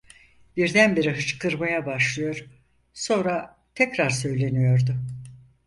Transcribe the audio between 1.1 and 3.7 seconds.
hıçkırmaya başlıyor, sonra